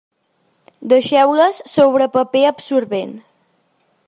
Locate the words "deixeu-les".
0.93-1.61